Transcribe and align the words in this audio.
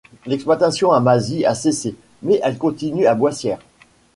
L'exploitation 0.25 0.91
à 0.93 0.99
Mazy 0.99 1.45
a 1.45 1.53
cessé, 1.53 1.93
mais 2.23 2.39
elle 2.41 2.57
continue 2.57 3.05
à 3.05 3.13
Bossière. 3.13 3.59